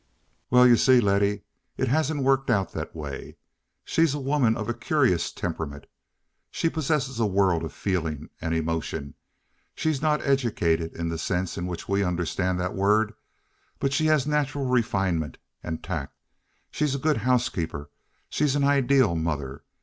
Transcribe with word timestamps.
"Well, 0.49 0.65
you 0.65 0.77
see, 0.77 0.99
Letty, 0.99 1.43
it 1.77 1.87
hasn't 1.87 2.23
worked 2.23 2.49
out 2.49 2.71
that 2.71 2.95
way. 2.95 3.37
She's 3.83 4.15
a 4.15 4.19
woman 4.19 4.57
of 4.57 4.67
a 4.67 4.73
curious 4.73 5.31
temperament. 5.31 5.85
She 6.49 6.71
possesses 6.71 7.19
a 7.19 7.27
world 7.27 7.63
of 7.63 7.71
feeling 7.71 8.31
and 8.41 8.55
emotion. 8.55 9.13
She's 9.75 10.01
not 10.01 10.23
educated 10.25 10.95
in 10.95 11.09
the 11.09 11.19
sense 11.19 11.55
in 11.55 11.67
which 11.67 11.87
we 11.87 12.03
understand 12.03 12.59
that 12.59 12.73
word, 12.73 13.13
but 13.77 13.93
she 13.93 14.07
has 14.07 14.25
natural 14.25 14.65
refinement 14.65 15.37
and 15.61 15.83
tact. 15.83 16.17
She's 16.71 16.95
a 16.95 16.97
good 16.97 17.17
housekeeper. 17.17 17.91
She's 18.27 18.55
an 18.55 18.63
ideal 18.63 19.15
mother. 19.15 19.65